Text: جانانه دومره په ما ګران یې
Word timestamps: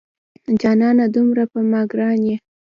جانانه 0.61 1.05
دومره 1.15 1.43
په 1.51 1.59
ما 1.71 1.81
ګران 1.91 2.19
یې 2.29 2.35